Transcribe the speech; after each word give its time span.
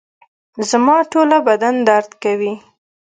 زما 0.69 0.97
ټوله 1.11 1.37
بدن 1.47 1.75
درد 1.89 2.11
کوي 2.23 2.53